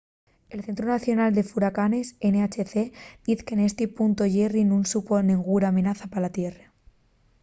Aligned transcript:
el 0.55 0.61
centru 0.67 0.85
nacional 0.91 1.31
de 1.33 1.43
furacanes 1.49 2.07
nhc 2.31 2.71
diz 3.27 3.39
que 3.47 3.55
nesti 3.59 3.85
puntu 3.97 4.23
jerry 4.35 4.63
nun 4.65 4.83
supón 4.91 5.23
nenguna 5.31 5.67
amenaza 5.69 6.05
pa 6.11 6.19
la 6.25 6.33
tierra 6.37 6.65